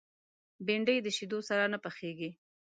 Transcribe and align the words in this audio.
بېنډۍ 0.65 0.97
د 1.03 1.07
شیدو 1.17 1.39
سره 1.49 1.63
نه 1.73 1.77
پخېږي 1.83 2.29